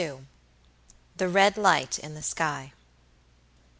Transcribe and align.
THE 1.17 1.29
RED 1.29 1.57
LIGHT 1.57 1.99
IN 1.99 2.15
THE 2.15 2.23
SKY. 2.23 2.73